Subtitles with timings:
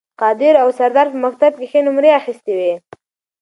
[0.21, 2.73] قادر او سردار په مکتب کې ښې نمرې اخیستې وې